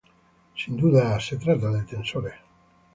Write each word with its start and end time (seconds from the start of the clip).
Sin 0.57 0.77
duda 0.79 1.19
se 1.19 1.37
trata 1.37 1.69
de 1.69 1.83
tensores. 1.83 2.33